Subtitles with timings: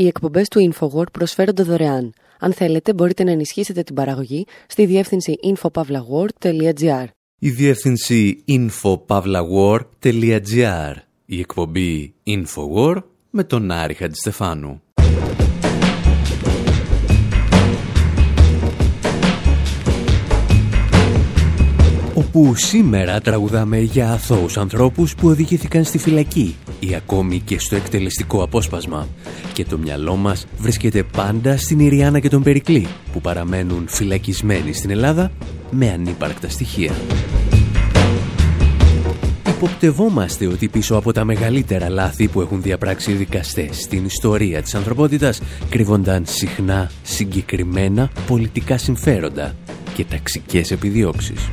[0.00, 2.12] Οι εκπομπές του InfoWord προσφέρονται δωρεάν.
[2.38, 7.04] Αν θέλετε, μπορείτε να ενισχύσετε την παραγωγή στη διεύθυνση infopavlagor.gr.
[7.38, 10.94] Η διεύθυνση infopavlagor.gr.
[11.24, 14.82] Η εκπομπή InfoWord με τον Άρη Χατζηστεφάνου.
[22.14, 28.42] όπου σήμερα τραγουδάμε για αθώους ανθρώπους που οδηγήθηκαν στη φυλακή ή ακόμη και στο εκτελεστικό
[28.42, 29.08] απόσπασμα.
[29.52, 34.90] Και το μυαλό μας βρίσκεται πάντα στην Ιριάννα και τον Περικλή που παραμένουν φυλακισμένοι στην
[34.90, 35.30] Ελλάδα
[35.70, 36.92] με ανύπαρκτα στοιχεία.
[39.48, 44.74] Υποπτευόμαστε ότι πίσω από τα μεγαλύτερα λάθη που έχουν διαπράξει οι δικαστές στην ιστορία της
[44.74, 49.54] ανθρωπότητας κρύβονταν συχνά συγκεκριμένα πολιτικά συμφέροντα
[49.94, 51.48] και ταξικές επιδιώξεις.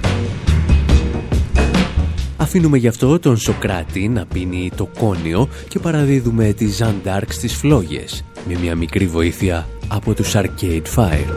[2.48, 7.54] Αφήνουμε γι' αυτό τον Σοκράτη να πίνει το κόνιο και παραδίδουμε τη Ζαν Ντάρκ στις
[7.54, 11.34] φλόγες με μια μικρή βοήθεια από τους Arcade Fire.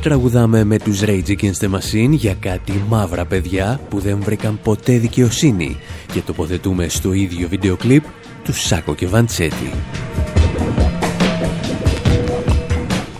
[0.00, 4.98] Τραγουδάμε με τους Rage Against the Machine για κάτι μαύρα παιδιά που δεν βρήκαν ποτέ
[4.98, 5.76] δικαιοσύνη
[6.12, 8.04] και τοποθετούμε στο ίδιο βίντεο κλιπ
[8.44, 9.70] του Σάκο και Βαντσέτη.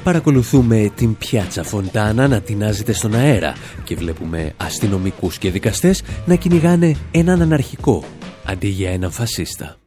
[0.03, 3.53] Παρακολουθούμε την πιάτσα Φοντάνα να τεινάζεται στον αέρα
[3.85, 8.05] και βλέπουμε αστυνομικούς και δικαστές να κυνηγάνε έναν αναρχικό
[8.45, 9.80] αντί για έναν φασίστα.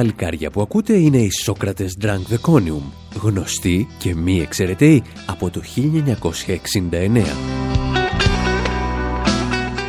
[0.00, 2.82] Παλικάρια που ακούτε είναι οι Σόκρατες Drunk the Conium,
[3.22, 7.22] γνωστοί και μη εξαιρεταίοι από το 1969.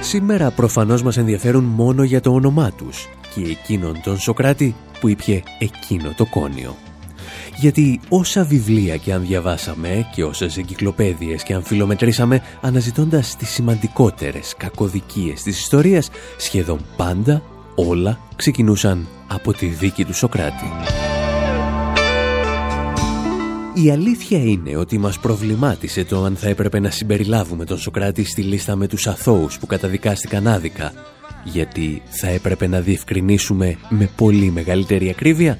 [0.01, 5.41] Σήμερα προφανώς μας ενδιαφέρουν μόνο για το όνομά τους και εκείνον τον Σοκράτη που ήπιε
[5.59, 6.75] εκείνο το κόνιο.
[7.57, 14.53] Γιατί όσα βιβλία και αν διαβάσαμε και όσες εγκυκλοπαίδειες και αν φιλομετρήσαμε αναζητώντας τις σημαντικότερες
[14.57, 17.41] κακοδικίες της ιστορίας σχεδόν πάντα
[17.75, 20.65] όλα ξεκινούσαν από τη δίκη του Σοκράτη.
[23.73, 28.41] Η αλήθεια είναι ότι μας προβλημάτισε το αν θα έπρεπε να συμπεριλάβουμε τον Σοκράτη στη
[28.41, 30.93] λίστα με τους αθώους που καταδικάστηκαν άδικα,
[31.43, 35.57] γιατί θα έπρεπε να διευκρινίσουμε με πολύ μεγαλύτερη ακρίβεια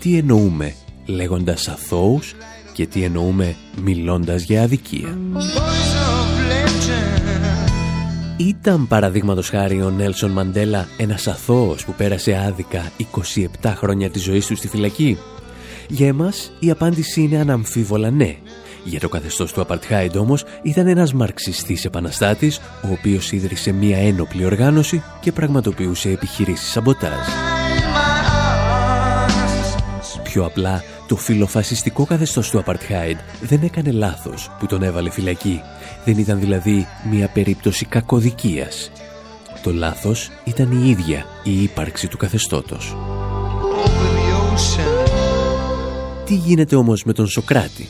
[0.00, 0.74] τι εννοούμε
[1.06, 2.34] λέγοντας αθώους
[2.72, 5.18] και τι εννοούμε μιλώντας για αδικία.
[8.36, 12.90] Ήταν παραδείγματος χάρη ο Νέλσον Μαντέλα ένας αθώος που πέρασε άδικα
[13.62, 15.18] 27 χρόνια της ζωής του στη φυλακή.
[15.88, 18.36] Για εμάς η απάντηση είναι αναμφίβολα ναι.
[18.84, 24.44] Για το καθεστώς του Απαρτχάιντ όμως ήταν ένας μαρξιστής επαναστάτης ο οποίος ίδρυσε μια ένοπλη
[24.44, 27.26] οργάνωση και πραγματοποιούσε επιχειρήσεις σαμποτάζ.
[30.22, 35.60] Πιο απλά, το φιλοφασιστικό καθεστώς του Απαρτχάιντ δεν έκανε λάθος που τον έβαλε φυλακή
[36.04, 38.90] δεν ήταν δηλαδή μια περίπτωση κακοδικίας.
[39.62, 42.96] Το λάθος ήταν η ίδια η ύπαρξη του καθεστώτος.
[46.24, 47.88] Τι γίνεται όμως με τον Σοκράτη;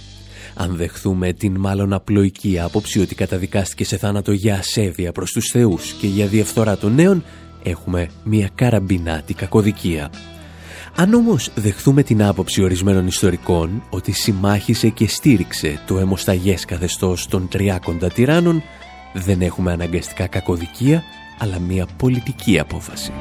[0.54, 5.92] Αν δεχθούμε την μάλλον απλοϊκή άποψη ότι καταδικάστηκε σε θάνατο για ασέβεια προς τους θεούς
[5.92, 7.24] και για διαφθορά των νέων,
[7.62, 10.10] έχουμε μια καραμπινάτη κακοδικία.
[10.96, 17.48] Αν όμως δεχθούμε την άποψη ορισμένων ιστορικών ότι συμμάχησε και στήριξε το αιμοσταγές καθεστώς των
[17.48, 18.62] τριάκοντα τυράννων,
[19.12, 21.02] δεν έχουμε αναγκαστικά κακοδικία,
[21.38, 23.12] αλλά μια πολιτική απόφαση.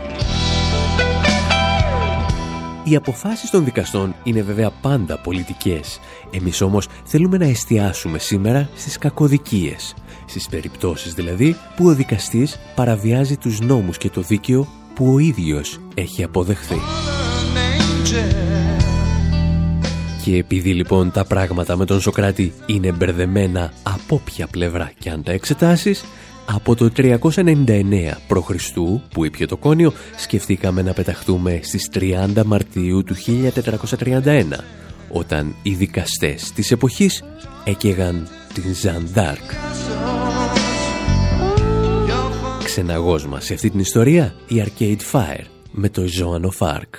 [2.83, 5.99] Οι αποφάσεις των δικαστών είναι βέβαια πάντα πολιτικές.
[6.31, 9.93] Εμείς όμως θέλουμε να εστιάσουμε σήμερα στις κακοδικίες.
[10.25, 15.79] Στις περιπτώσεις δηλαδή που ο δικαστής παραβιάζει τους νόμους και το δίκαιο που ο ίδιος
[15.93, 16.77] έχει αποδεχθεί.
[20.23, 25.23] Και επειδή λοιπόν τα πράγματα με τον Σοκράτη είναι μπερδεμένα από ποια πλευρά και αν
[25.23, 26.03] τα εξετάσεις,
[26.45, 27.13] Από το 399
[28.27, 28.51] π.Χ.
[29.13, 34.43] που ήπια το κόνιο, σκεφτήκαμε να πεταχτούμε στις 30 Μαρτίου του 1431,
[35.09, 37.23] όταν οι δικαστές της εποχής
[37.63, 39.51] έκαιγαν την Ζαν Ντάρκ.
[42.63, 46.95] Ξεναγός μας σε αυτή την ιστορία, η Arcade Fire με το Ζωάνο Φάρκ.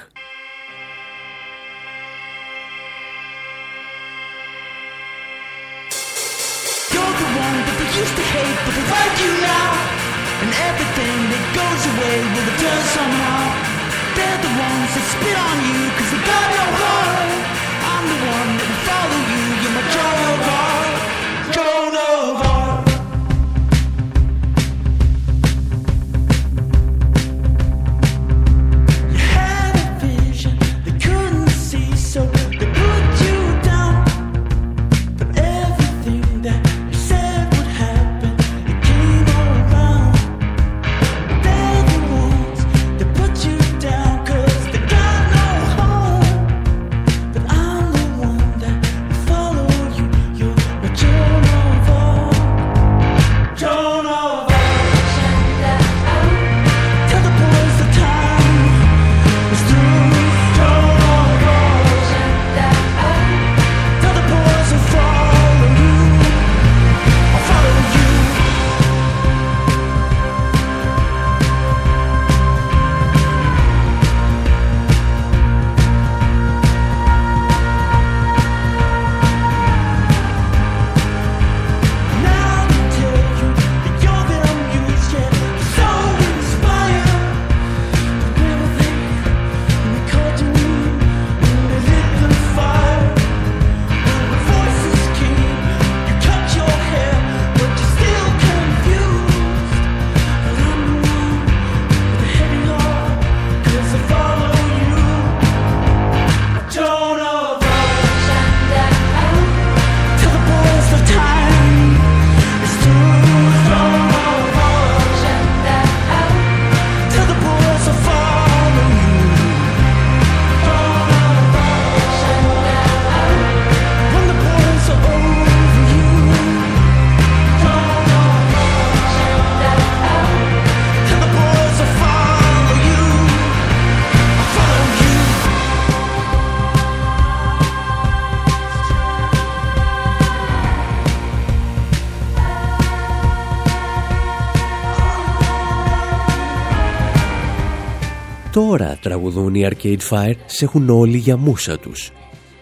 [148.79, 152.11] Τώρα τραγουδούν οι Arcade Fire σε έχουν όλοι για μουσα τους.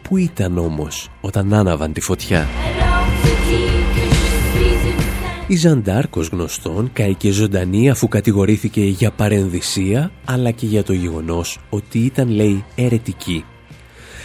[0.03, 2.49] Πού ήταν όμως όταν άναβαν τη φωτιά;
[5.47, 11.99] Η Ζαντάρκος γνωστόν καήκε ζωντανή αφού κατηγορήθηκε για παρενδυσία αλλά και για το γεγονός ότι
[11.99, 13.45] ήταν λέει αιρετική.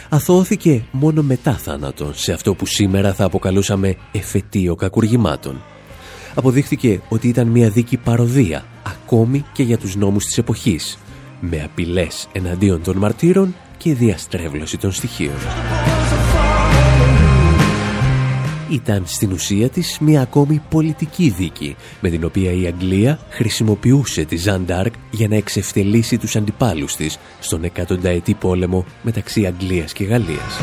[0.10, 5.62] Αθώθηκε μόνο μετά θάνατον σε αυτό που σήμερα θα αποκαλούσαμε εφετείο κακουργημάτων.
[6.36, 10.98] Αποδείχθηκε ότι ήταν μια δίκη παροδία ακόμη και για τους νόμους της εποχής
[11.40, 15.36] με απειλές εναντίον των μαρτύρων και διαστρέβλωση των στοιχείων.
[18.70, 24.36] Ήταν στην ουσία της μια ακόμη πολιτική δίκη με την οποία η Αγγλία χρησιμοποιούσε τη
[24.36, 30.60] Ζαν Ντάρκ για να εξευτελίσει τους αντιπάλους της στον εκατονταετή πόλεμο μεταξύ Αγγλίας και Γαλλίας.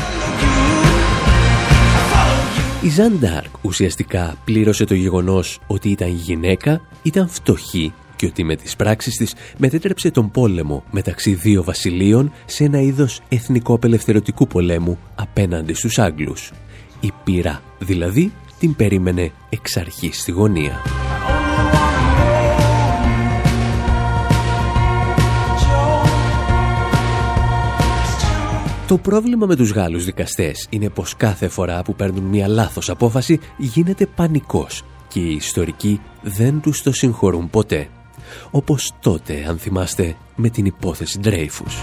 [2.81, 8.55] Η Ζαν Ντάρκ ουσιαστικά πλήρωσε το γεγονός ότι ήταν γυναίκα, ήταν φτωχή και ότι με
[8.55, 15.73] τις πράξεις της μετέτρεψε τον πόλεμο μεταξύ δύο βασιλείων σε ένα είδος εθνικό-απελευθερωτικού πολέμου απέναντι
[15.73, 16.51] στους Άγγλους.
[16.99, 20.81] Η πύρα δηλαδή την περίμενε εξ αρχής στη γωνία.
[28.87, 33.39] Το πρόβλημα με τους Γάλλους δικαστές είναι πως κάθε φορά που παίρνουν μια λάθος απόφαση
[33.57, 37.87] γίνεται πανικός και οι ιστορικοί δεν τους το συγχωρούν ποτέ.
[38.51, 41.75] Όπως τότε, αν θυμάστε, με την υπόθεση Ντρέιφους.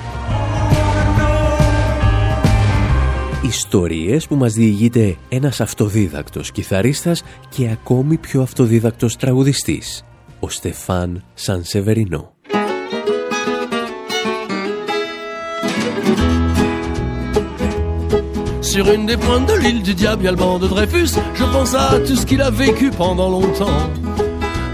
[3.43, 10.05] Ιστορίες που μας διηγείται ένας αυτοδίδακτος κιθαρίστας και ακόμη πιο αυτοδίδακτος τραγουδιστής,
[10.41, 12.33] ο Στεφάν Σανσεβερινό.
[18.75, 21.13] Sur une des pointes de l'île du diable, il y a le banc de Dreyfus.
[21.41, 23.83] Je pense à tout ce qu'il a vécu pendant longtemps.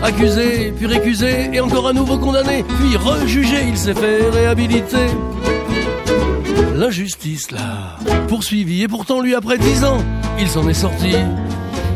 [0.02, 5.08] Accusé, puis récusé, et encore à nouveau condamné, puis rejugé, il s'est fait réhabiliter.
[6.76, 9.98] L'injustice l'a poursuivi, et pourtant lui, après dix ans,
[10.38, 11.14] il s'en est sorti.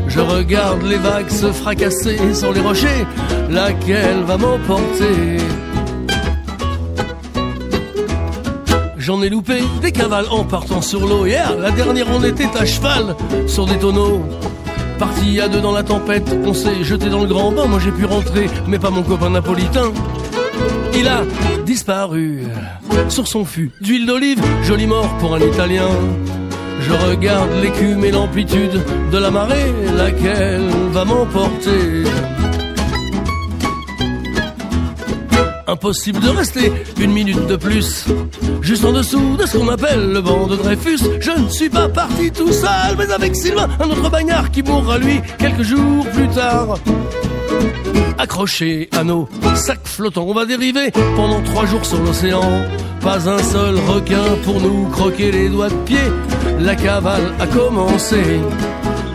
[0.09, 3.07] Je regarde les vagues se fracasser sur les rochers,
[3.49, 5.37] laquelle va m'emporter?
[8.97, 11.25] J'en ai loupé des cavales en partant sur l'eau.
[11.25, 13.15] Hier, la dernière, on était à cheval
[13.47, 14.23] sur des tonneaux.
[15.03, 17.65] Parti à deux dans la tempête, on s'est jeté dans le grand bain.
[17.65, 19.91] Moi j'ai pu rentrer, mais pas mon copain napolitain.
[20.97, 21.23] Il a
[21.65, 22.43] disparu
[23.09, 25.89] sur son fût d'huile d'olive, joli mort pour un Italien.
[26.79, 28.81] Je regarde l'écume et l'amplitude
[29.11, 32.05] de la marée, laquelle va m'emporter.
[35.83, 38.05] Impossible de rester une minute de plus.
[38.61, 41.89] Juste en dessous de ce qu'on appelle le banc de Dreyfus Je ne suis pas
[41.89, 46.29] parti tout seul Mais avec Sylvain, un autre bagnard qui mourra lui quelques jours plus
[46.29, 46.77] tard.
[48.17, 52.61] Accroché à nos sacs flottants On va dériver pendant trois jours sur l'océan.
[53.01, 55.97] Pas un seul requin pour nous croquer les doigts de pied.
[56.61, 58.21] La cavale a commencé.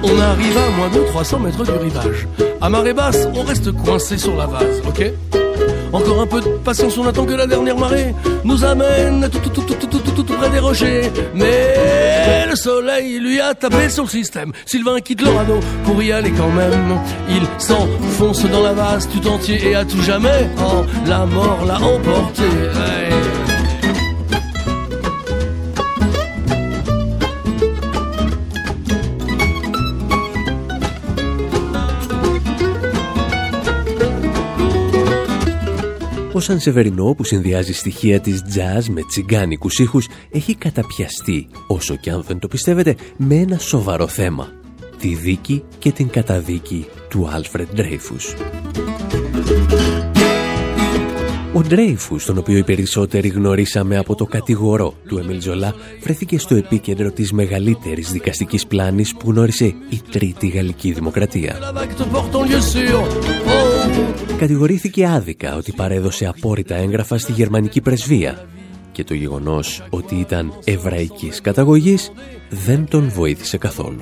[0.02, 2.28] On arrive à moins de 300 mètres du rivage.
[2.60, 5.10] À marée basse, on reste coincé sur la vase, ok?
[5.92, 8.14] Encore un peu de patience, on attend que la dernière marée
[8.44, 11.10] nous amène tout, tout, tout, tout, tout, tout, tout près des rochers.
[11.34, 14.52] Mais le soleil lui a tapé sur le système.
[14.66, 16.98] Sylvain quitte l'Orano pour y aller quand même.
[17.28, 20.50] Il s'enfonce dans la vase tout entier et à tout jamais.
[20.58, 22.44] Oh, la mort l'a emporté.
[36.38, 42.10] Ο Σαν Σεβερινό που συνδυάζει στοιχεία της jazz με τσιγκάνικους ήχους έχει καταπιαστεί, όσο και
[42.10, 44.48] αν δεν το πιστεύετε, με ένα σοβαρό θέμα.
[44.98, 48.34] Τη δίκη και την καταδίκη του Άλφρεντ Ντρέιφους.
[51.52, 56.54] Ο Ντρέιφους, τον οποίο οι περισσότεροι γνωρίσαμε από το κατηγορό του Εμίλ Ζολά, βρέθηκε στο
[56.54, 61.58] επίκεντρο της μεγαλύτερης δικαστικής πλάνης που γνώρισε η Τρίτη Γαλλική Δημοκρατία.
[64.38, 68.46] Κατηγορήθηκε άδικα ότι παρέδωσε απόρρητα έγγραφα στη γερμανική πρεσβεία
[68.92, 72.12] και το γεγονός ότι ήταν εβραϊκής καταγωγής
[72.48, 74.00] δεν τον βοήθησε καθόλου.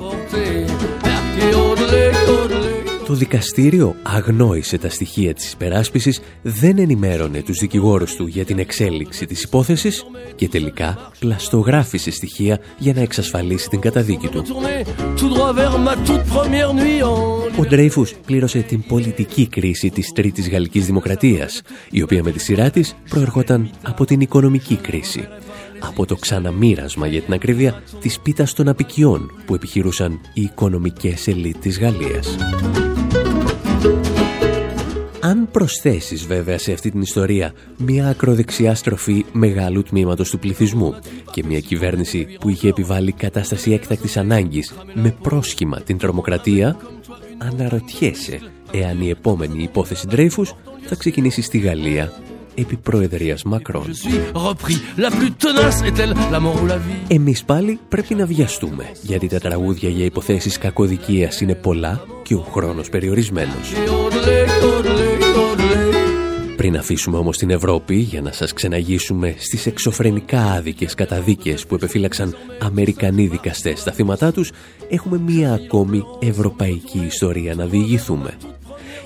[3.07, 9.27] Το δικαστήριο αγνόησε τα στοιχεία της υπεράσπισης, δεν ενημέρωνε τους δικηγόρους του για την εξέλιξη
[9.27, 14.45] της υπόθεσης και τελικά πλαστογράφησε στοιχεία για να εξασφαλίσει την καταδίκη του.
[17.57, 22.71] Ο Ντρέιφους πλήρωσε την πολιτική κρίση της Τρίτης Γαλλικής Δημοκρατίας, η οποία με τη σειρά
[22.71, 25.29] της προερχόταν από την οικονομική κρίση
[25.79, 31.57] από το ξαναμοίρασμα για την ακρίβεια της πίτας των απικιών που επιχειρούσαν οι οικονομικές ελίτ
[31.57, 32.37] της Γαλλίας.
[35.27, 40.95] Αν προσθέσεις βέβαια σε αυτή την ιστορία μια ακροδεξιά στροφή μεγάλου τμήματος του πληθυσμού
[41.31, 46.77] και μια κυβέρνηση που είχε επιβάλει κατάσταση έκτακτης ανάγκης με πρόσχημα την τρομοκρατία,
[47.39, 48.41] αναρωτιέσαι
[48.73, 52.13] εάν η επόμενη υπόθεση Ντρέιφους θα ξεκινήσει στη Γαλλία
[52.55, 53.87] επί προεδρίας Μακρόν.
[57.09, 62.47] Εμείς πάλι πρέπει να βιαστούμε, γιατί τα τραγούδια για υποθέσεις κακοδικίας είναι πολλά και ο
[62.53, 63.73] χρόνος περιορισμένος.
[66.67, 72.37] Πριν αφήσουμε όμως την Ευρώπη για να σας ξεναγήσουμε στις εξωφρενικά άδικες καταδίκες που επεφύλαξαν
[72.61, 74.51] Αμερικανοί δικαστές στα θύματά τους,
[74.89, 78.37] έχουμε μία ακόμη ευρωπαϊκή ιστορία να διηγηθούμε.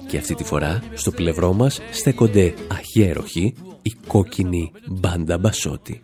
[0.08, 6.02] Και αυτή τη φορά στο πλευρό μας στέκονται αχιέροχοι η κόκκινη μπάντα μπασότη.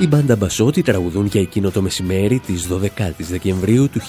[0.00, 4.00] Η μπάντα Μπασότη τραγουδούν για εκείνο το μεσημέρι της 12 η Δεκεμβρίου του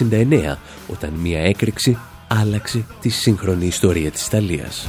[0.00, 0.56] 1969,
[0.88, 1.98] όταν μία έκρηξη
[2.28, 4.86] άλλαξε τη σύγχρονη ιστορία της Ιταλίας.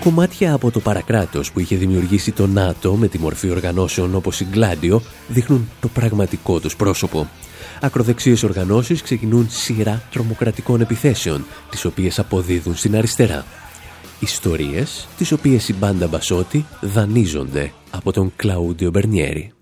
[0.00, 4.44] Κομμάτια από το παρακράτος που είχε δημιουργήσει το ΝΑΤΟ με τη μορφή οργανώσεων όπως η
[4.44, 7.28] Γκλάντιο δείχνουν το πραγματικό τους πρόσωπο.
[7.80, 13.44] Ακροδεξίες οργανώσεις ξεκινούν σειρά τρομοκρατικών επιθέσεων, τις οποίες αποδίδουν στην αριστερά.
[14.22, 19.52] Ιστορίες τις οποίες η μπάντα Μπασότη δανείζονται από τον Κλαούντιο Μπερνιέρη.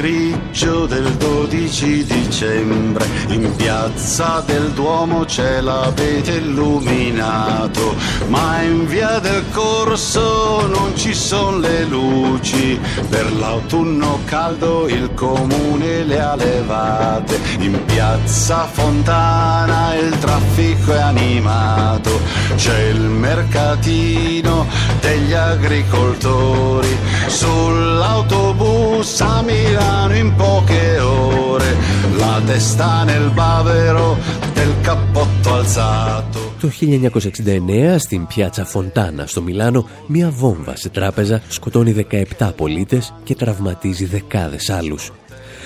[0.00, 3.06] Pomeriggio del 12 dicembre.
[3.28, 7.94] In piazza del Duomo c'è l'abete illuminato
[8.28, 12.80] ma in via del Corso non ci sono le luci.
[13.08, 17.38] Per l'autunno caldo il comune le ha levate.
[17.58, 22.20] In piazza Fontana il traffico è animato.
[22.56, 24.66] C'è il mercatino
[25.00, 26.96] degli agricoltori.
[27.26, 29.89] Sull'autobus a Milano
[30.22, 31.70] in poche ore
[32.16, 34.16] la testa nel bavero
[34.52, 42.06] del cappotto alzato Το 1969 στην πιάτσα Φοντάνα στο Μιλάνο μια βόμβα σε τράπεζα σκοτώνει
[42.38, 45.12] 17 πολίτες και τραυματίζει δεκάδες άλλους.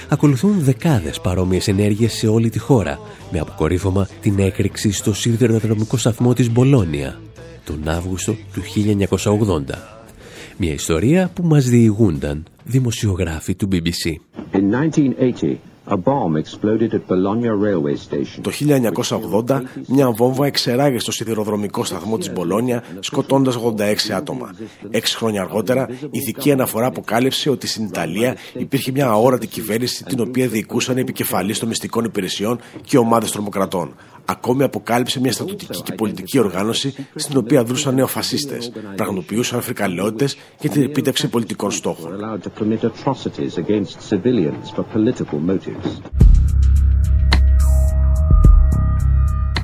[0.09, 2.99] Ακολουθούν δεκάδες παρόμοιες ενέργειες σε όλη τη χώρα
[3.31, 7.21] με αποκορύφωμα την έκρηξη στο σιδηροδρομικό σταθμό της Μπολόνια
[7.65, 10.04] τον Αύγουστο του 1980.
[10.57, 14.15] Μια ιστορία που μας διηγούνταν δημοσιογράφοι του BBC.
[14.53, 14.71] In
[15.85, 16.01] 1980,
[18.41, 18.51] το
[19.49, 24.55] 1980 μια βόμβα εξεράγει στο σιδηροδρομικό σταθμό της Μπολόνια σκοτώντας 86 άτομα.
[24.91, 30.21] Έξι χρόνια αργότερα η ηθική αναφορά αποκάλυψε ότι στην Ιταλία υπήρχε μια αόρατη κυβέρνηση την
[30.21, 33.95] οποία διοικούσαν επικεφαλής των μυστικών υπηρεσιών και ομάδες τρομοκρατών.
[34.25, 40.83] Ακόμη αποκάλυψε μια στρατιωτική και πολιτική οργάνωση στην οποία δρούσαν νεοφασίστες, πραγματοποιούσαν φρικαλαιότητες και την
[40.83, 42.13] επίτευξη πολιτικών στόχων.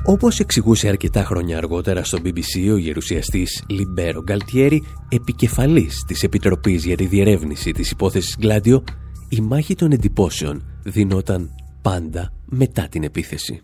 [0.05, 6.95] Όπως εξηγούσε αρκετά χρόνια αργότερα στο BBC ο γερουσιαστής Λιμπέρο Γκαλτιέρη, επικεφαλής της Επιτροπής για
[6.97, 8.83] τη Διερεύνηση της υπόθεσης Γκλάντιο,
[9.29, 11.49] η μάχη των εντυπώσεων δινόταν
[11.81, 13.61] πάντα μετά την επίθεση.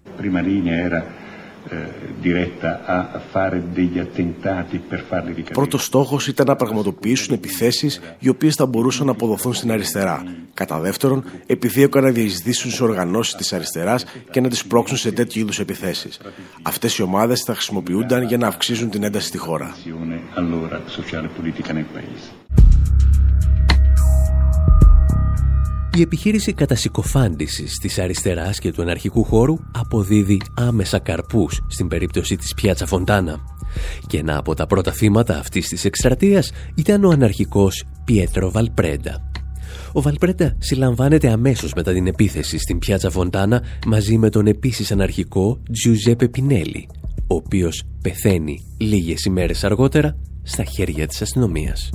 [5.53, 10.23] Πρώτος στόχος ήταν να πραγματοποιήσουν επιθέσεις οι οποίες θα μπορούσαν να αποδοθούν στην αριστερά.
[10.53, 15.41] Κατά δεύτερον, επιδίωκαν να διεισδύσουν σε οργανώσεις της αριστεράς και να τις πρόξουν σε τέτοιου
[15.41, 16.19] είδους επιθέσεις.
[16.61, 19.75] Αυτές οι ομάδες θα χρησιμοποιούνταν για να αυξήσουν την ένταση στη χώρα.
[25.97, 32.53] Η επιχείρηση κατασυκοφάντησης της αριστεράς και του αναρχικού χώρου αποδίδει άμεσα καρπούς στην περίπτωση της
[32.53, 33.37] Πιάτσα Φοντάνα.
[34.07, 39.31] Και ένα από τα πρώτα θύματα αυτής της εκστρατείας ήταν ο αναρχικός Πιέτρο Βαλπρέντα.
[39.91, 45.61] Ο Βαλπρέντα συλλαμβάνεται αμέσως μετά την επίθεση στην Πιάτσα Φοντάνα μαζί με τον επίσης αναρχικό
[45.71, 46.89] Τζιουζέπε Πινέλη,
[47.27, 51.89] ο οποίος πεθαίνει λίγες ημέρες αργότερα στα χέρια της αστυνομίας.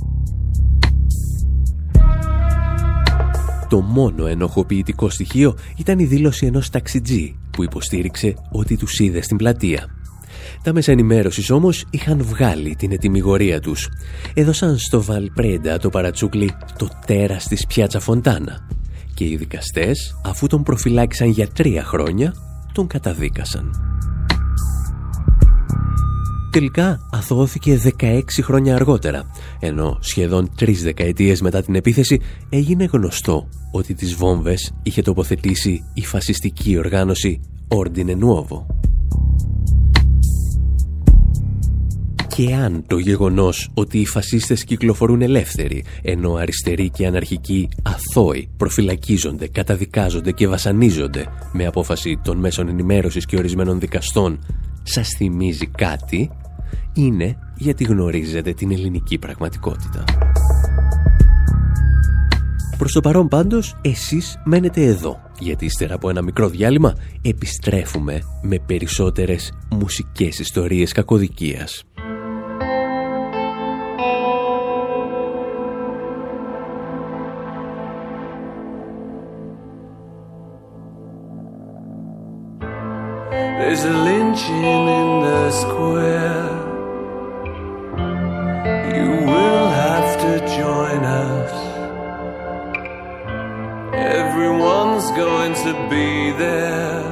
[3.73, 9.37] Το μόνο ενοχοποιητικό στοιχείο ήταν η δήλωση ενός ταξιτζή που υποστήριξε ότι τους είδε στην
[9.37, 9.85] πλατεία.
[10.63, 13.89] Τα μέσα ενημέρωσης όμως είχαν βγάλει την ετοιμιγορία τους.
[14.33, 18.67] Έδωσαν στο Βαλπρέντα το παρατσούκλι το τέρας της πιάτσα Φοντάνα
[19.13, 22.33] και οι δικαστές αφού τον προφυλάξαν για τρία χρόνια
[22.73, 23.92] τον καταδίκασαν.
[26.53, 33.93] Τελικά αθώθηκε 16 χρόνια αργότερα, ενώ σχεδόν τρεις δεκαετίες μετά την επίθεση έγινε γνωστό ότι
[33.93, 38.65] τις βόμβες είχε τοποθετήσει η φασιστική οργάνωση Ordine Nuovo.
[42.35, 49.47] Και αν το γεγονός ότι οι φασίστες κυκλοφορούν ελεύθεροι, ενώ αριστεροί και αναρχικοί αθώοι προφυλακίζονται,
[49.47, 54.39] καταδικάζονται και βασανίζονται με απόφαση των μέσων ενημέρωσης και ορισμένων δικαστών,
[54.83, 56.31] σας θυμίζει κάτι,
[56.93, 60.03] είναι γιατί γνωρίζετε την ελληνική πραγματικότητα.
[62.77, 68.59] Προς το παρόν πάντως, εσείς μένετε εδώ, γιατί ύστερα από ένα μικρό διάλειμμα επιστρέφουμε με
[68.59, 71.83] περισσότερες μουσικές ιστορίες κακοδικίας.
[83.59, 86.62] There's a lynching in the square
[95.63, 97.03] to be there.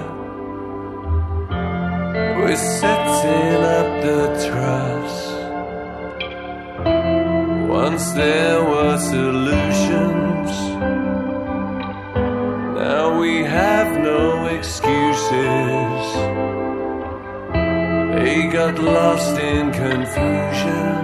[2.38, 5.28] We're setting up the trust.
[7.70, 10.52] Once there were solutions,
[12.76, 16.02] now we have no excuses.
[18.18, 21.00] They got lost in confusion.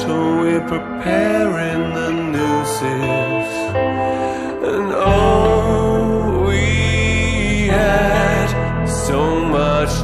[0.00, 3.29] So we're preparing the nooses.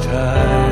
[0.07, 0.66] Time.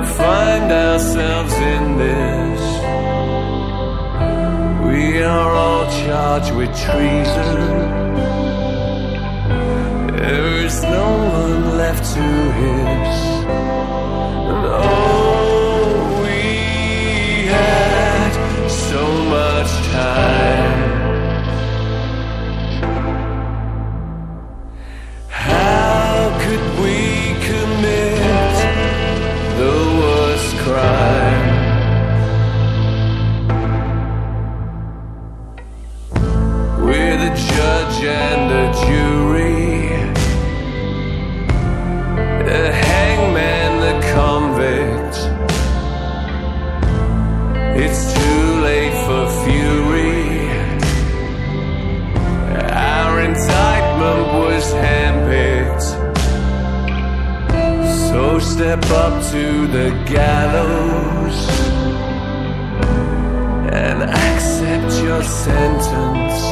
[0.00, 2.60] Now find ourselves in this.
[4.86, 7.58] We are all charged with treason.
[10.16, 11.06] There is no
[11.40, 12.22] one left to
[12.60, 13.27] hiss.
[58.80, 61.48] Step up to the gallows
[63.72, 66.42] and accept your sentence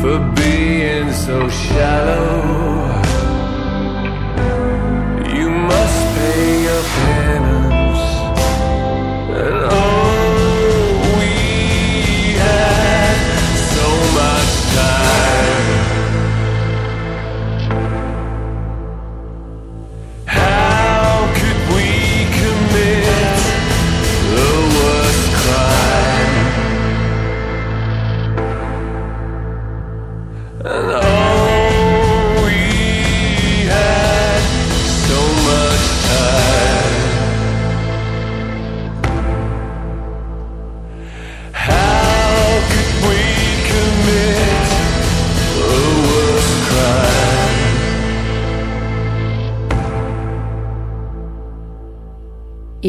[0.00, 2.55] for being so shallow.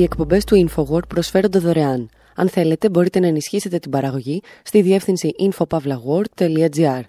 [0.08, 2.10] Εκπομπές του InfoWord προσφέρονται δωρεάν.
[2.36, 7.02] Αν θέλετε μπορείτε να ενισχύσετε την παραγωγή στη διεύθυνση infopavlagor.gr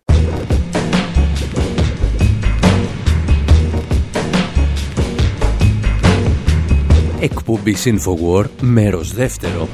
[7.21, 9.69] Εκπομπής Infowar, μέρος δεύτερο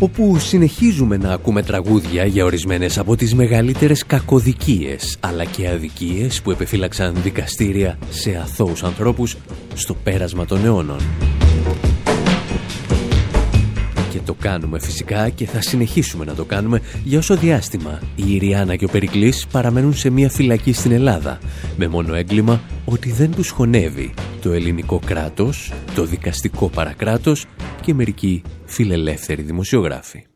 [0.00, 6.50] όπου συνεχίζουμε να ακούμε τραγούδια για ορισμένες από τις μεγαλύτερες κακοδικίες αλλά και αδικίες που
[6.50, 9.36] επεφύλαξαν δικαστήρια σε αθώους ανθρώπους
[9.74, 11.00] στο πέρασμα των αιώνων.
[14.18, 18.76] Και το κάνουμε φυσικά και θα συνεχίσουμε να το κάνουμε για όσο διάστημα η Ιριάννα
[18.76, 21.38] και ο Περικλής παραμένουν σε μια φυλακή στην Ελλάδα
[21.76, 27.46] με μόνο έγκλημα ότι δεν τους χωνεύει το ελληνικό κράτος, το δικαστικό παρακράτος
[27.80, 30.26] και μερικοί φιλελεύθεροι δημοσιογράφοι.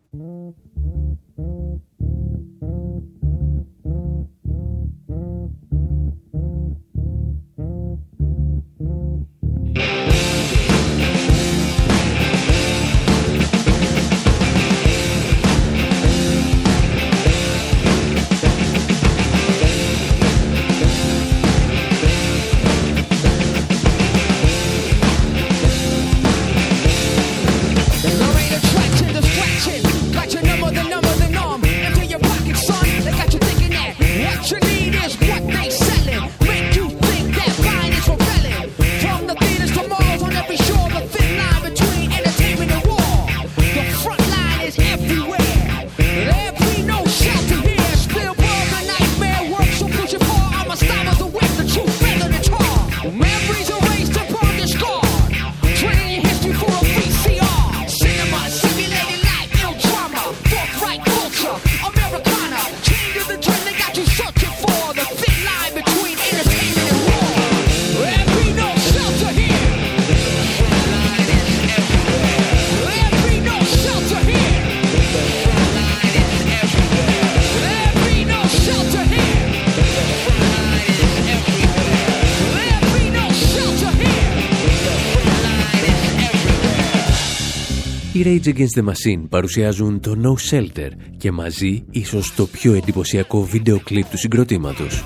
[88.45, 93.81] Rage Against the Machine παρουσιάζουν το No Shelter και μαζί ίσως το πιο εντυπωσιακό βίντεο
[93.85, 95.05] κλιπ του συγκροτήματος.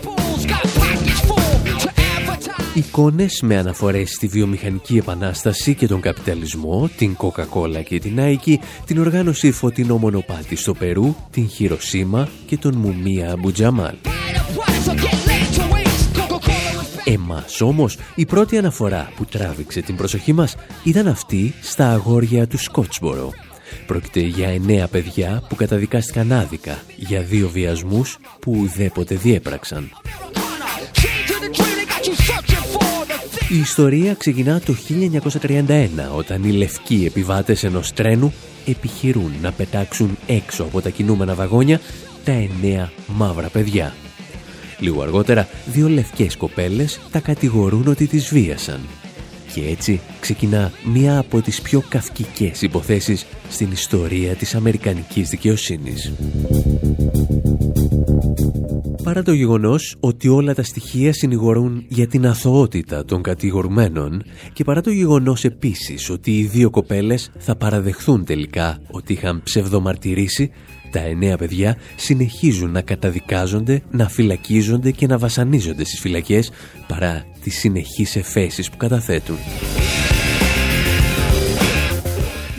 [2.75, 8.55] Εικόνες με αναφορές στη βιομηχανική επανάσταση και τον καπιταλισμό, την Coca-Cola και την Nike,
[8.87, 13.94] την οργάνωση φωτεινό μονοπάτι στο Περού, την Χειροσύμα και τον Μουμία Αμπουτζαμάλ.
[17.09, 22.59] Εμάς όμως η πρώτη αναφορά που τράβηξε την προσοχή μας ήταν αυτή στα αγόρια του
[22.59, 23.33] Σκότσμπορο.
[23.87, 29.90] Πρόκειται για εννέα παιδιά που καταδικάστηκαν άδικα για δύο βιασμούς που ουδέποτε διέπραξαν.
[33.49, 34.75] Η ιστορία ξεκινά το
[35.42, 38.33] 1931 όταν οι λευκοί επιβάτες ενός τρένου
[38.66, 41.81] επιχειρούν να πετάξουν έξω από τα κινούμενα βαγόνια
[42.25, 43.95] τα εννέα μαύρα παιδιά.
[44.79, 48.81] Λίγο αργότερα, δύο λευκές κοπέλες τα κατηγορούν ότι τις βίασαν.
[49.55, 56.12] Και έτσι ξεκινά μία από τις πιο καυκικές υποθέσεις στην ιστορία της Αμερικανικής δικαιοσύνης.
[59.07, 64.81] Παρά το γεγονός ότι όλα τα στοιχεία συνηγορούν για την αθωότητα των κατηγορουμένων και παρά
[64.81, 70.51] το γεγονός επίσης ότι οι δύο κοπέλες θα παραδεχθούν τελικά ότι είχαν ψευδομαρτυρήσει
[70.97, 76.51] τα εννέα παιδιά συνεχίζουν να καταδικάζονται, να φυλακίζονται και να βασανίζονται στις φυλακές
[76.87, 79.37] παρά τις συνεχείς εφέσεις που καταθέτουν.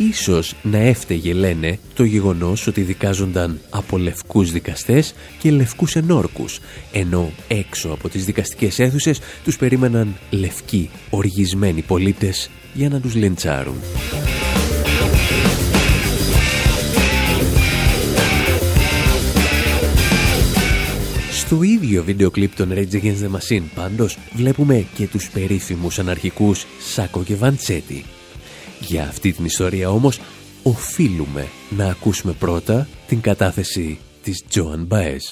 [0.10, 6.60] Ίσως να έφταιγε, λένε, το γεγονός ότι δικάζονταν από λευκούς δικαστές και λευκούς ενόρκους,
[6.92, 13.76] ενώ έξω από τις δικαστικές αίθουσες τους περίμεναν λευκοί, οργισμένοι πολίτες για να τους λιντσάρουν.
[21.48, 26.66] Στο ίδιο βίντεο κλιπ των Rage Against the Machine πάντως βλέπουμε και τους περίφημους αναρχικούς
[26.80, 28.06] Σάκο και Βαντσέτη.
[28.80, 30.20] Για αυτή την ιστορία όμως
[30.64, 35.24] οφείλουμε να ακούσουμε πρώτα την κατάθεση της Τζοαν Μπαέζ.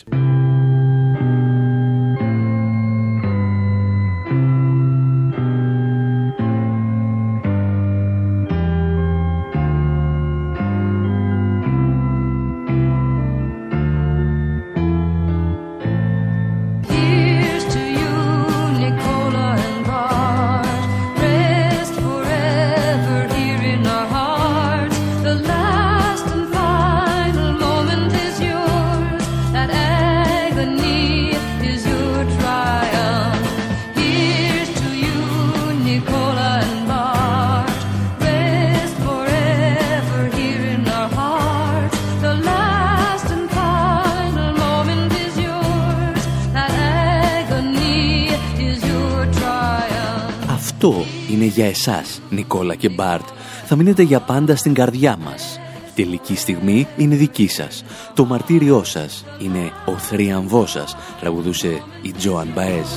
[52.76, 53.26] Νικόλα και Μπάρτ,
[53.66, 55.60] θα μείνετε για πάντα στην καρδιά μας.
[55.88, 57.84] Η τελική στιγμή είναι δική σας.
[58.14, 62.88] Το μαρτύριό σας είναι ο θρίαμβός σας, τραγουδούσε η Τζοαν Μπαέζ.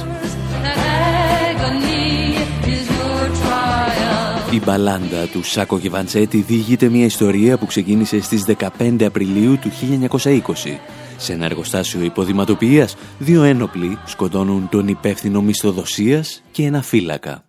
[4.50, 10.80] Η μπαλάντα του Σάκο Γεβαντσέτη διηγείται μια ιστορία που ξεκίνησε στις 15 Απριλίου του 1920.
[11.16, 17.47] Σε ένα εργοστάσιο υποδηματοποιίας, δύο ένοπλοι σκοτώνουν τον υπεύθυνο μισθοδοσίας και ένα φύλακα.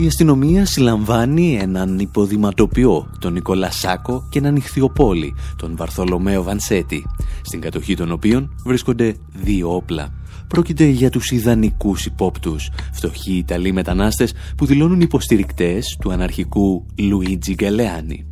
[0.00, 7.06] Η αστυνομία συλλαμβάνει έναν υποδηματοποιό, τον Νικόλα Σάκο, και έναν ηχθιοπόλη, τον Βαρθολομαίο Βανσέτη,
[7.42, 10.12] στην κατοχή των οποίων βρίσκονται δύο όπλα.
[10.48, 18.26] Πρόκειται για τους ιδανικούς υπόπτους, φτωχοί Ιταλοί μετανάστες που δηλώνουν υποστηρικτές του αναρχικού Λουίτζι Γκαλεάνη.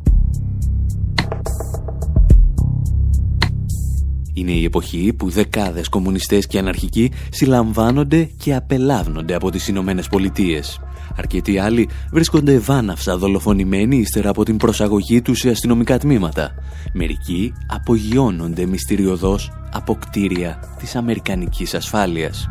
[4.33, 10.79] Είναι η εποχή που δεκάδες κομμουνιστές και αναρχικοί συλλαμβάνονται και απελάβνονται από τις Ηνωμένες Πολιτείες.
[11.17, 16.51] Αρκετοί άλλοι βρίσκονται βάναυσα δολοφονημένοι ύστερα από την προσαγωγή τους σε αστυνομικά τμήματα.
[16.93, 22.49] Μερικοί απογειώνονται μυστηριωδώς από κτίρια της Αμερικανικής ασφάλειας.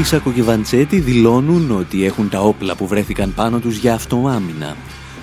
[0.00, 4.76] Οι Σακοκεβαντσέτη δηλώνουν ότι έχουν τα όπλα που βρέθηκαν πάνω τους για αυτοάμυνα.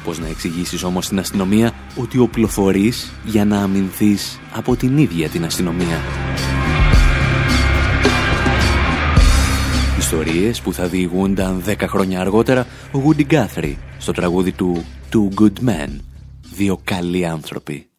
[0.03, 5.45] Πώς να εξηγήσεις όμως στην αστυνομία ότι οπλοφορείς για να αμυνθείς από την ίδια την
[5.45, 6.01] αστυνομία;
[10.05, 15.69] Ιστορίες που θα διηγούνταν 10 χρόνια αργότερα ο Woody Guthrie στο τραγούδι του Two Good
[15.69, 15.89] Men,
[16.55, 17.89] δύο καλοί άνθρωποι.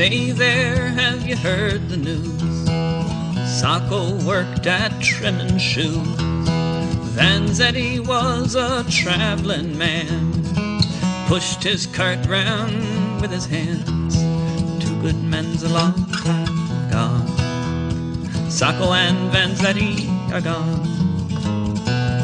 [0.00, 2.64] Say there, have you heard the news?
[3.60, 6.16] Sacco worked at trimming shoes.
[7.14, 10.32] Vanzetti was a traveling man.
[11.26, 12.80] Pushed his cart round
[13.20, 14.16] with his hands.
[14.82, 17.28] Two good men's a time gone.
[18.50, 20.82] Sacco and Vanzetti are gone.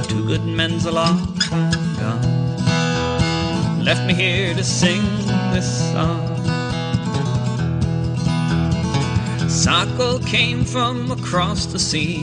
[0.05, 3.85] Two good men's a time gone.
[3.85, 5.05] Left me here to sing
[5.53, 6.36] this song.
[9.67, 12.23] Sacco came from across the sea,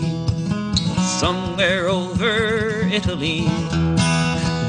[1.20, 3.42] somewhere over Italy.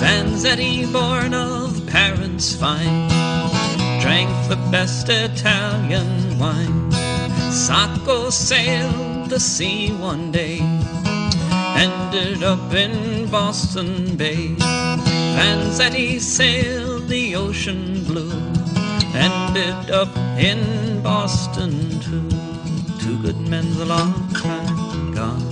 [0.03, 3.09] Vanzetti, born of parents fine,
[4.01, 6.91] drank the best Italian wine.
[7.53, 10.59] Sacco sailed the sea one day,
[11.77, 14.49] ended up in Boston Bay.
[15.39, 18.33] Vanzetti sailed the ocean blue,
[19.15, 22.34] ended up in Boston too.
[23.25, 24.13] Two good men's a long
[24.45, 25.47] time gone.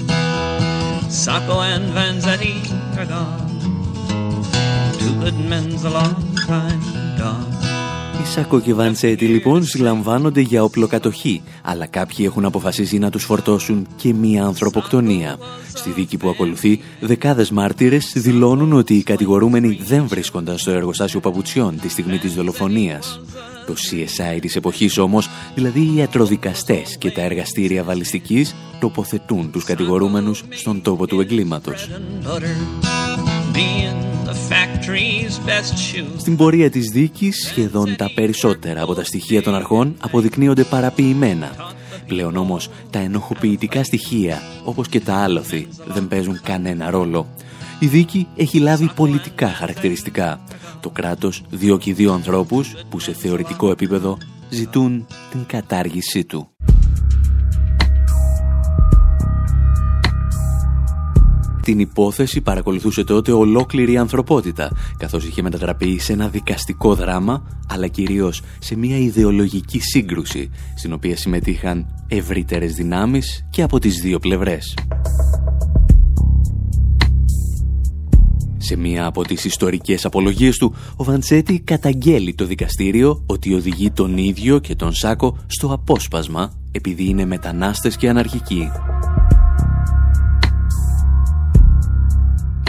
[1.09, 2.57] Sacco and Vanzetti
[2.99, 3.49] are gone.
[4.99, 6.83] Two good men's a long time
[7.19, 7.51] gone.
[8.23, 13.87] Οι Σάκο και Βανσέτη λοιπόν συλλαμβάνονται για οπλοκατοχή, αλλά κάποιοι έχουν αποφασίσει να τους φορτώσουν
[13.97, 15.39] και μία ανθρωποκτονία.
[15.75, 21.81] Στη δίκη που ακολουθεί, δεκάδες μάρτυρες δηλώνουν ότι οι κατηγορούμενοι δεν βρίσκονταν στο εργοστάσιο παπουτσιών
[21.81, 23.21] τη στιγμή της δολοφονίας.
[23.67, 30.45] Το CSI της εποχής όμως, δηλαδή οι ιατροδικαστές και τα εργαστήρια βαλιστικής, τοποθετούν τους κατηγορούμενους
[30.51, 31.89] στον τόπο του εγκλήματος.
[36.17, 41.51] Στην πορεία της δίκης, σχεδόν τα περισσότερα από τα στοιχεία των αρχών αποδεικνύονται παραποιημένα.
[42.07, 47.27] Πλέον όμως, τα ενοχοποιητικά στοιχεία, όπως και τα άλοθη, δεν παίζουν κανένα ρόλο.
[47.83, 50.41] Η δίκη έχει λάβει πολιτικά χαρακτηριστικά.
[50.81, 54.19] Το κράτος διώκει δύο ανθρώπους που σε θεωρητικό επίπεδο
[54.51, 56.49] ζητούν την κατάργησή του.
[61.63, 67.87] Την υπόθεση παρακολουθούσε τότε ολόκληρη η ανθρωπότητα, καθώς είχε μετατραπεί σε ένα δικαστικό δράμα, αλλά
[67.87, 74.75] κυρίως σε μια ιδεολογική σύγκρουση, στην οποία συμμετείχαν ευρύτερες δυνάμεις και από τις δύο πλευρές.
[78.65, 84.17] Σε μία από τις ιστορικές απολογίες του, ο Βαντσέτη καταγγέλει το δικαστήριο ότι οδηγεί τον
[84.17, 88.69] ίδιο και τον Σάκο στο απόσπασμα επειδή είναι μετανάστες και αναρχικοί.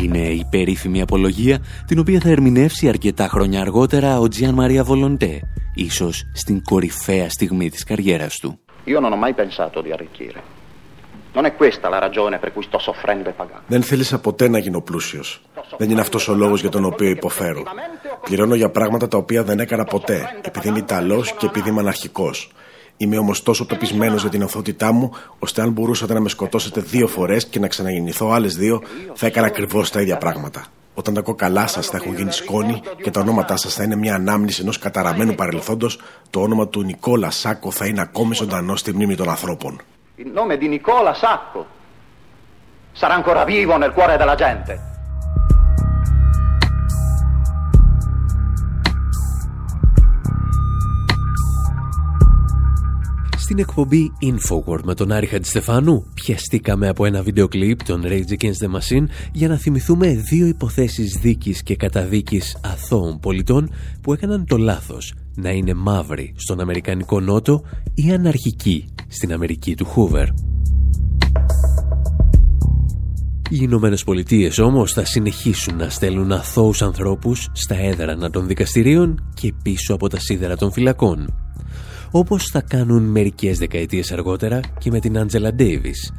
[0.01, 5.39] Είναι η περίφημη απολογία την οποία θα ερμηνεύσει αρκετά χρόνια αργότερα ο Τζιάν Μαρία Βολοντέ,
[5.75, 8.59] ίσως στην κορυφαία στιγμή της καριέρας του.
[8.85, 10.52] Io non ho mai pensato di arricchire.
[11.35, 13.63] Non è questa la ragione per cui sto soffrendo e pagando.
[13.67, 15.41] Δεν θέλησα ποτέ να γίνω πλούσιος.
[15.77, 17.63] Δεν είναι αυτός ο λόγος για τον οποίο υποφέρω.
[18.23, 22.51] Πληρώνω για πράγματα τα οποία δεν έκανα ποτέ, επειδή είμαι Ιταλός και επειδή είμαι αναρχικός.
[22.97, 27.07] Είμαι όμως τόσο πεπισμένος για την οθότητά μου, ώστε αν μπορούσατε να με σκοτώσετε δύο
[27.07, 28.81] φορές και να ξαναγεννηθώ άλλες δύο,
[29.13, 30.65] θα έκανα ακριβώς τα ίδια πράγματα.
[30.93, 34.15] Όταν τα κόκαλά σας θα έχουν γίνει σκόνη και τα ονόματά σας θα είναι μια
[34.15, 39.15] ανάμνηση ενός καταραμένου παρελθόντος, το όνομα του Νικόλα Σάκο θα είναι ακόμη ζωντανό στη μνήμη
[39.15, 39.81] των ανθρώπων.
[40.15, 41.65] Il nome di Nicola Sacco
[42.91, 44.79] sarà ancora vivo nel cuore della gente.
[53.37, 58.65] Στην εκπομπή Infoword με τον Άρη Χατζηστεφάνου πιαστήκαμε από ένα βίντεο κλιπ των Rage Against
[58.65, 64.57] the Machine για να θυμηθούμε δύο υποθέσεις δίκης και καταδίκης αθώων πολιτών που έκαναν το
[64.57, 67.63] λάθος να είναι μαύροι στον Αμερικανικό Νότο
[67.93, 70.27] ή αναρχικοί στην Αμερική του Χούβερ.
[73.49, 79.53] Οι Ηνωμένες Πολιτείες όμως θα συνεχίσουν να στέλνουν αθώους ανθρώπους στα έδρανα των δικαστηρίων και
[79.63, 81.33] πίσω από τα σίδερα των φυλακών
[82.15, 86.13] όπως θα κάνουν μερικές δεκαετίες αργότερα και με την Άντζελα Ντέιβις.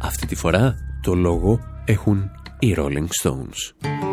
[0.00, 4.07] Αυτή τη φορά το λόγο έχουν οι Rolling Stones.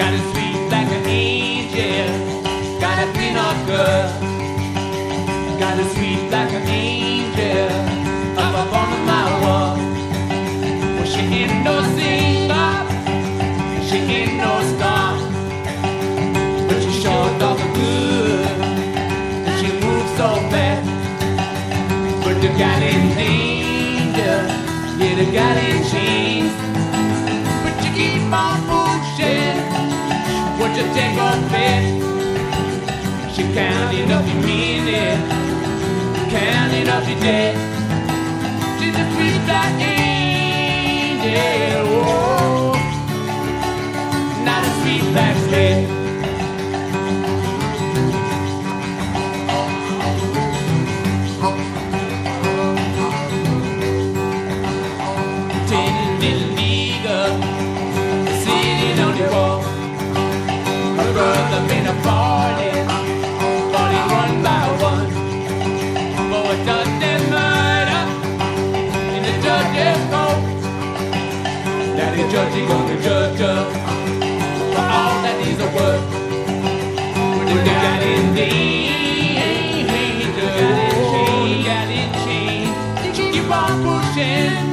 [0.00, 2.08] Got a sweet like an angel.
[2.80, 4.08] Got a peanut girl.
[5.60, 7.68] Got a sweet like an angel.
[8.38, 9.76] Up upon my wall.
[10.96, 12.72] Well, she ain't no singer.
[13.88, 15.18] She ain't no star.
[16.66, 18.56] But she sure does good.
[19.48, 20.86] And she moves so fast.
[22.24, 24.38] But the gal in danger.
[24.98, 26.29] Yeah, the gal in chains.
[30.94, 31.82] Take off it?
[33.34, 35.20] She counting up your minute,
[36.30, 37.54] counting up your day.
[38.78, 41.30] She's a sweet black angel,
[41.86, 42.72] oh,
[44.44, 45.39] not a sweet black
[72.32, 73.60] judge is gonna judge her
[74.74, 76.06] for all that he's a worth.
[77.36, 79.50] When the got in danger,
[81.68, 82.66] got in chain,
[83.34, 84.66] keep on pushing;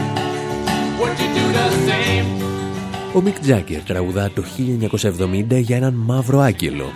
[0.99, 2.27] What you do the same;
[3.13, 6.91] Ο Μικ Τζάγκερ τραγουδά το 1970 για έναν μαύρο άγγελο.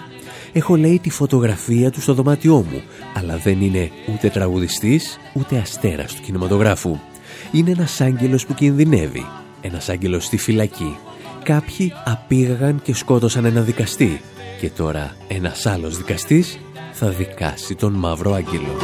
[0.53, 2.81] Έχω λέει τη φωτογραφία του στο δωμάτιό μου,
[3.17, 6.97] αλλά δεν είναι ούτε τραγουδιστής, ούτε αστέρας του κινηματογράφου.
[7.51, 9.25] Είναι ένας άγγελος που κινδυνεύει,
[9.61, 10.97] ένας άγγελος στη φυλακή.
[11.43, 14.21] Κάποιοι απήγαγαν και σκότωσαν ένα δικαστή
[14.59, 16.59] και τώρα ένας άλλος δικαστής
[16.91, 18.77] θα δικάσει τον μαύρο άγγελο.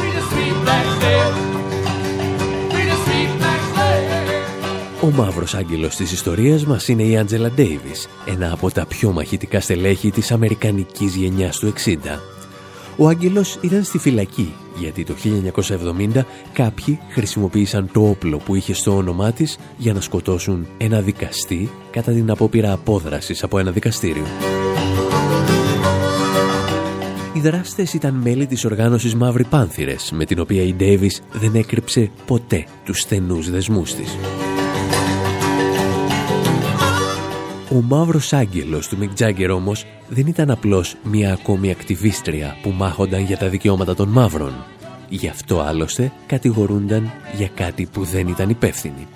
[5.02, 9.60] Ο μαύρος άγγελος της ιστορίας μας είναι η Άντζελα Ντέιβις, ένα από τα πιο μαχητικά
[9.60, 12.20] στελέχη της αμερικανικής γενιάς του 60.
[12.96, 15.14] Ο άγγελος ήταν στη φυλακή, γιατί το
[16.14, 21.70] 1970 κάποιοι χρησιμοποίησαν το όπλο που είχε στο όνομά της για να σκοτώσουν ένα δικαστή
[21.90, 24.24] κατά την απόπειρα απόδρασης από ένα δικαστήριο.
[27.32, 32.10] Οι δράστες ήταν μέλη της οργάνωσης Μαύρη Πάνθυρες, με την οποία η Ντέιβις δεν έκρυψε
[32.26, 34.16] ποτέ τους στενούς δεσμούς της.
[37.70, 43.20] Ο μαύρος άγγελος του Μικ Τζάγκερ όμως δεν ήταν απλώς μια ακόμη ακτιβίστρια που μάχονταν
[43.20, 44.52] για τα δικαιώματα των μαύρων.
[45.08, 49.06] Γι' αυτό άλλωστε κατηγορούνταν για κάτι που δεν ήταν υπεύθυνη.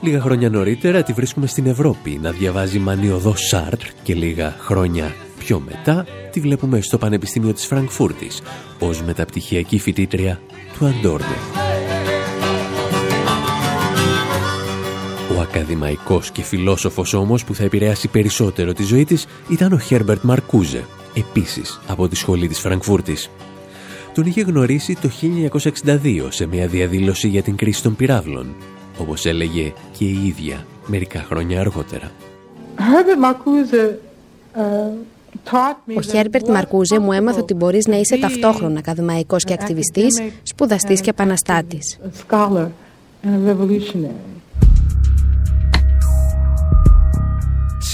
[0.00, 5.62] Λίγα χρόνια νωρίτερα τη βρίσκουμε στην Ευρώπη να διαβάζει μανιωδό Σάρτρ και λίγα χρόνια πιο
[5.66, 8.42] μετά τη βλέπουμε στο Πανεπιστήμιο της Φραγκφούρτης
[8.78, 10.40] ως μεταπτυχιακή φοιτήτρια
[10.78, 11.65] του Αντόρνε.
[15.48, 20.84] Ακαδημαϊκός και φιλόσοφος όμως που θα επηρεάσει περισσότερο τη ζωή της ήταν ο Χέρμπερτ Μαρκούζε,
[21.14, 23.30] επίσης από τη σχολή της Φραγκφούρτης.
[24.14, 28.46] Τον είχε γνωρίσει το 1962 σε μια διαδήλωση για την κρίση των πυράβλων,
[28.98, 32.10] όπως έλεγε και η ίδια μερικά χρόνια αργότερα.
[35.96, 41.10] Ο Χέρμπερτ Μαρκούζε μου έμαθε ότι μπορείς να είσαι ταυτόχρονα ακαδημαϊκός και ακτιβιστής, σπουδαστής και
[41.10, 41.98] επαναστάτης.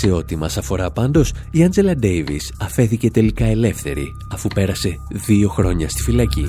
[0.05, 4.97] Σε ό,τι μας αφορά πάντως, η Άντζελα Ντέιβις αφέθηκε τελικά ελεύθερη, αφού πέρασε
[5.27, 6.47] δύο χρόνια στη φυλακή.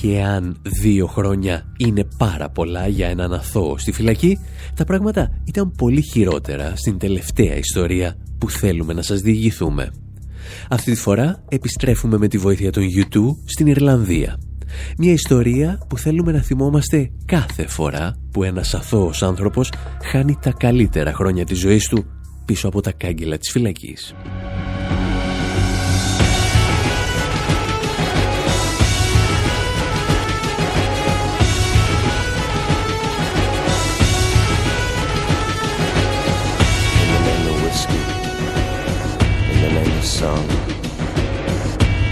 [0.00, 4.38] Και αν δύο χρόνια είναι πάρα πολλά για έναν αθώο στη φυλακή,
[4.74, 9.90] τα πράγματα ήταν πολύ χειρότερα στην τελευταία ιστορία που θέλουμε να σας διηγηθούμε.
[10.68, 14.38] Αυτή τη φορά επιστρέφουμε με τη βοήθεια των YouTube στην Ιρλανδία.
[14.98, 19.72] Μια ιστορία που θέλουμε να θυμόμαστε κάθε φορά που ένας αθώος άνθρωπος
[20.04, 22.04] χάνει τα καλύτερα χρόνια της ζωής του
[22.44, 24.14] πίσω από τα κάγκελα της φυλακής.
[40.04, 40.46] song.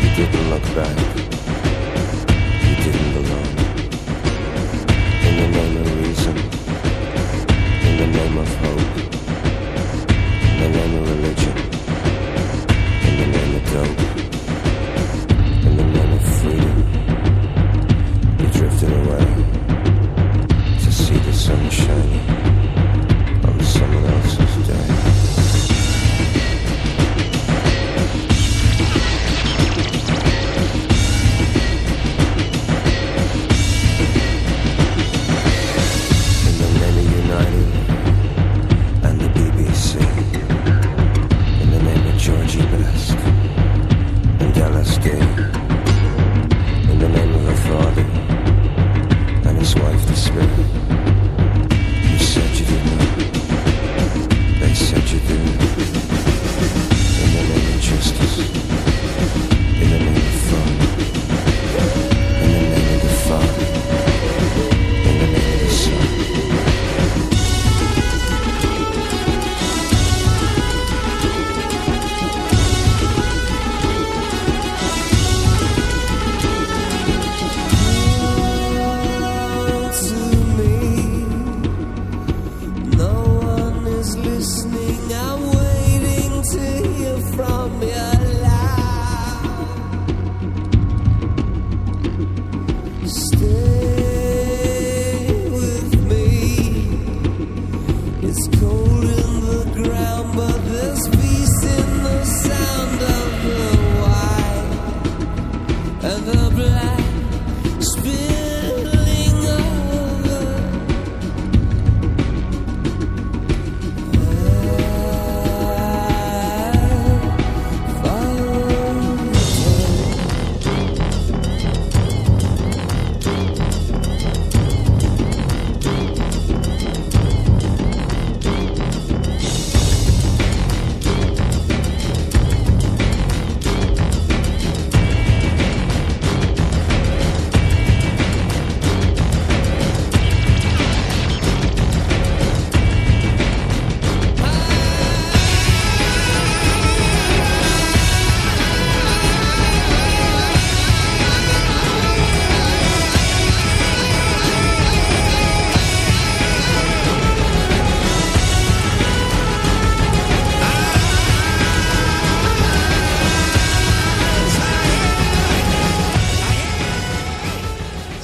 [0.02, 1.11] You didn't look back.
[8.02, 8.96] The name of hope.
[10.48, 11.56] In the name of religion.
[13.06, 14.00] In the name of dope.
[15.66, 16.78] In the name of freedom.
[18.40, 19.26] You drifted away
[20.82, 22.21] to see the sun shining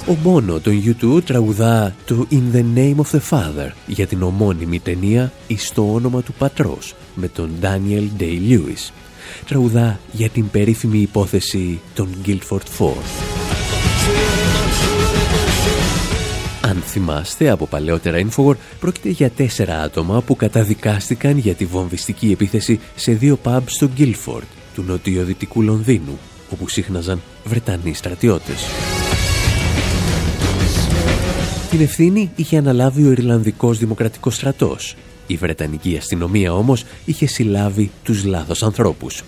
[0.09, 4.81] Ο Μπόνο των YouTube τραγουδά το In the Name of the Father για την ομώνυμη
[4.81, 8.93] ταινία «Εις το όνομα του πατρός» με τον Daniel Day-Lewis.
[9.47, 12.97] Τραγουδά για την περίφημη υπόθεση των Guildford Four.
[16.61, 22.81] Αν θυμάστε από παλαιότερα Infowar, πρόκειται για τέσσερα άτομα που καταδικάστηκαν για τη βομβιστική επίθεση
[22.97, 26.19] σε δύο pubs στο Guildford, του νοτιοδυτικού Λονδίνου,
[26.51, 28.65] όπου σύχναζαν Βρετανοί στρατιώτες.
[31.71, 34.97] Την ευθύνη είχε αναλάβει ο Ιρλανδικός Δημοκρατικός Στρατός.
[35.27, 39.23] Η Βρετανική αστυνομία όμως είχε συλλάβει τους λάθος ανθρώπους.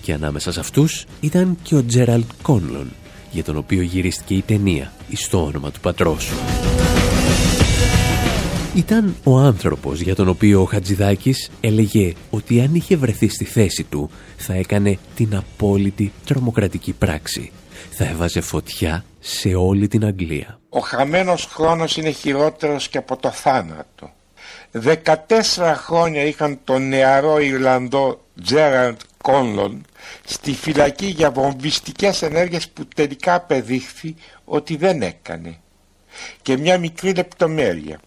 [0.00, 2.92] Και ανάμεσα σε αυτούς ήταν και ο Τζέραλτ Κόνλον,
[3.30, 6.30] για τον οποίο γυρίστηκε η ταινία εις το όνομα του πατρός.
[8.74, 13.84] Ήταν ο άνθρωπος για τον οποίο ο Χατζηδάκης έλεγε ότι αν είχε βρεθεί στη θέση
[13.84, 17.50] του θα έκανε την απόλυτη τρομοκρατική πράξη.
[17.90, 20.58] Θα έβαζε φωτιά σε όλη την Αγγλία.
[20.76, 24.12] Ο χαμένος χρόνος είναι χειρότερος και από το θάνατο.
[24.72, 29.84] 14 χρόνια είχαν τον νεαρό Ιρλανδό Τζέραντ Κόνλον
[30.24, 34.14] στη φυλακή για βομβιστικές ενέργειες που τελικά απεδείχθη
[34.44, 35.58] ότι δεν έκανε.
[36.42, 38.00] Και μια μικρή λεπτομέρεια.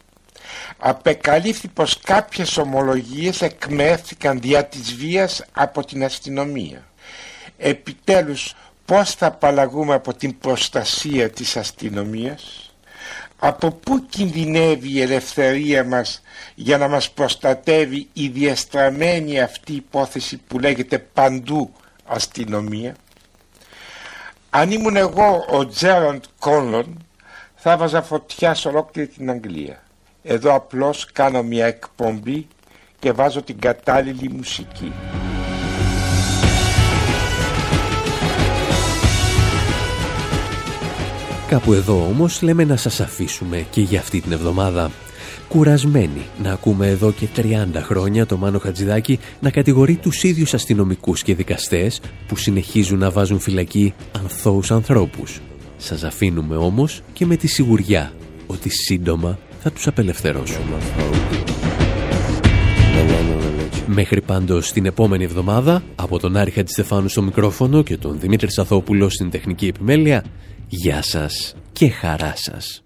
[0.78, 6.84] Απεκαλύφθη πως κάποιες ομολογίες εκμέθηκαν δια της βίας από την αστυνομία.
[7.58, 8.56] Επιτέλους
[8.90, 12.74] πώς θα απαλλαγούμε από την προστασία της αστυνομίας
[13.40, 16.22] από πού κινδυνεύει η ελευθερία μας
[16.56, 21.74] για να μας προστατεύει η διαστραμμένη αυτή υπόθεση που λέγεται παντού
[22.06, 22.96] αστυνομία
[24.50, 27.06] αν ήμουν εγώ ο Τζέραντ Κόνλον
[27.56, 29.84] θα βάζα φωτιά σε ολόκληρη την Αγγλία.
[30.24, 32.48] Εδώ απλώς κάνω μια εκπομπή
[33.00, 34.94] και βάζω την κατάλληλη μουσική
[41.50, 44.92] Κάπου εδώ όμως λέμε να σας αφήσουμε και για αυτή την εβδομάδα.
[45.48, 47.44] Κουρασμένοι να ακούμε εδώ και 30
[47.76, 53.40] χρόνια το Μάνο Χατζηδάκη να κατηγορεί τους ίδιους αστυνομικούς και δικαστές που συνεχίζουν να βάζουν
[53.40, 55.40] φυλακή ανθώους ανθρώπους.
[55.78, 58.14] Σας αφήνουμε όμως και με τη σιγουριά
[58.48, 60.76] ότι σύντομα θα τους απελευθερώσουμε.
[63.88, 69.10] Μέχρι πάντως την επόμενη εβδομάδα, από τον Άρη Χατζηστεφάνου στο μικρόφωνο και τον Δημήτρη Σαθόπουλο
[69.10, 70.24] στην τεχνική επιμέλεια,
[70.69, 72.83] Γεια σας και χαρά σας.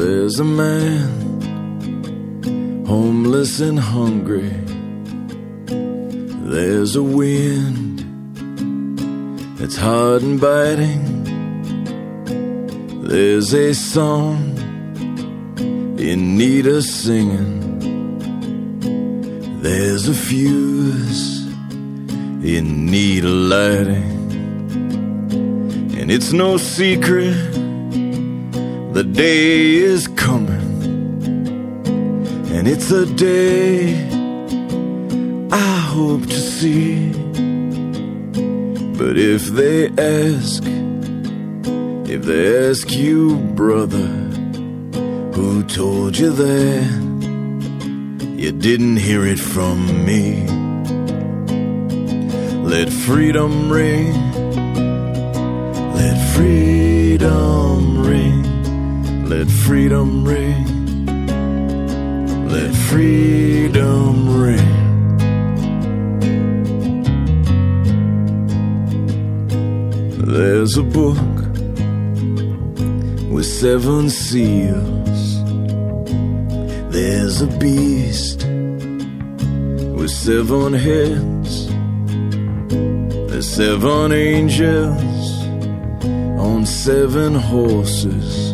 [0.00, 1.20] There's a man
[2.86, 4.50] homeless and hungry.
[6.52, 7.83] There's a wind
[9.57, 11.23] it's hard and biting.
[13.03, 14.57] There's a song
[15.97, 17.79] in need of singing.
[19.61, 21.47] There's a fuse
[22.43, 24.11] in need of lighting.
[25.97, 27.33] And it's no secret
[28.93, 30.73] the day is coming.
[32.51, 34.03] And it's a day
[35.49, 37.24] I hope to see.
[38.97, 40.63] But if they ask,
[42.09, 44.07] if they ask you, brother,
[45.35, 47.05] who told you that,
[48.37, 50.47] you didn't hear it from me.
[52.63, 54.13] Let freedom ring,
[55.93, 61.05] let freedom ring, let freedom ring,
[62.47, 64.74] let freedom ring.
[70.37, 71.17] There's a book
[73.31, 75.21] with seven seals.
[76.91, 78.43] There's a beast
[79.95, 81.69] with seven heads.
[83.29, 85.25] There's seven angels
[86.37, 88.53] on seven horses.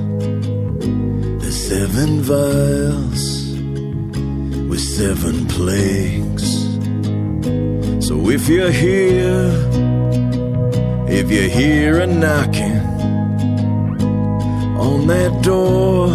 [1.42, 3.26] There's seven vials
[4.70, 6.48] with seven plagues.
[8.08, 9.72] So if you're here,
[11.14, 12.78] if you hear a knocking
[14.78, 16.08] on that door,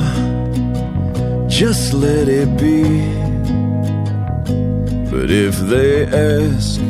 [1.48, 2.82] just let it be.
[5.10, 6.80] But if they ask,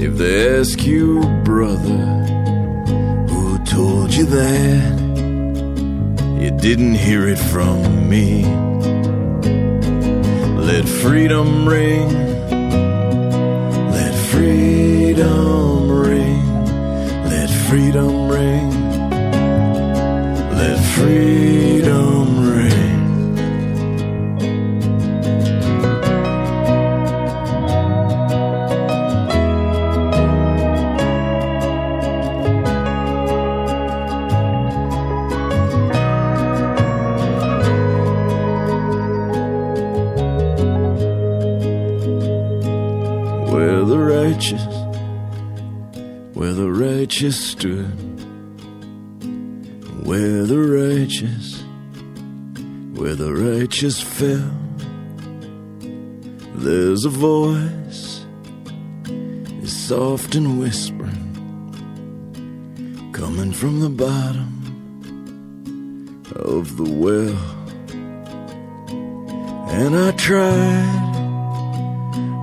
[0.00, 2.02] if they ask you, brother,
[3.30, 4.98] who told you that,
[6.42, 8.44] you didn't hear it from me.
[10.60, 12.08] Let freedom ring,
[13.90, 15.85] let freedom
[17.68, 18.70] freedom ring.
[20.56, 22.76] Let freedom ring.
[43.52, 44.64] Where the righteous,
[46.34, 46.70] where the
[47.16, 47.96] righteous stood,
[50.04, 51.64] where the righteous,
[52.92, 54.52] where the righteous fell.
[56.56, 58.26] There's a voice,
[59.62, 61.32] is soft and whispering,
[63.14, 64.52] coming from the bottom
[66.36, 67.38] of the well.
[69.70, 71.14] And I tried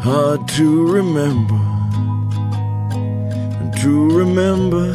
[0.02, 1.73] hard to remember
[3.84, 4.94] to remember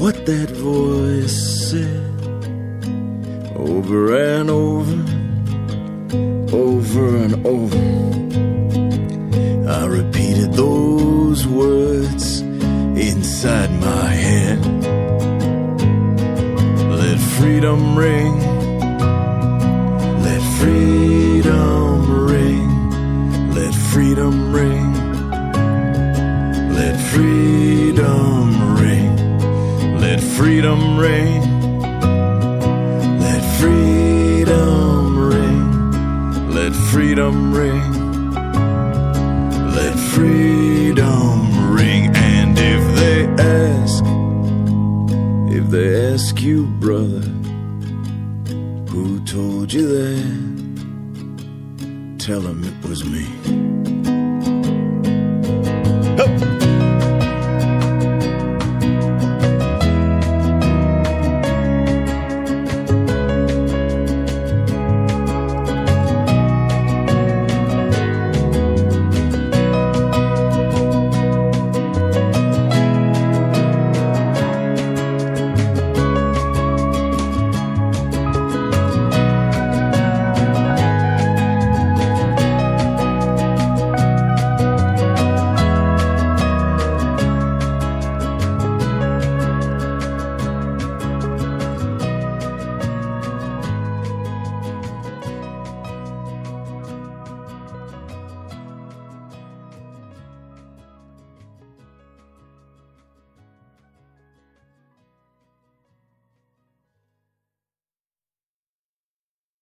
[0.00, 2.02] what that voice said
[3.54, 4.98] over and over
[6.52, 7.86] over and over?
[9.70, 14.58] I repeated those words inside my head.
[16.98, 18.34] Let freedom ring.
[20.26, 23.54] Let freedom ring.
[23.54, 24.79] Let freedom ring.
[30.40, 31.42] Freedom ring.
[33.20, 36.50] Let freedom ring.
[36.50, 37.92] Let freedom ring.
[39.74, 42.16] Let freedom ring.
[42.16, 43.26] And if they
[43.58, 44.02] ask,
[45.58, 47.26] if they ask you, brother,
[48.90, 50.24] who told you that?
[52.18, 52.59] Tell them.